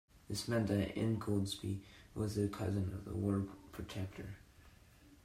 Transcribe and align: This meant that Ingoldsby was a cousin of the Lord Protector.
This 0.27 0.47
meant 0.47 0.65
that 0.69 0.95
Ingoldsby 0.97 1.81
was 2.15 2.35
a 2.35 2.47
cousin 2.47 2.91
of 2.91 3.05
the 3.05 3.13
Lord 3.15 3.47
Protector. 3.71 4.37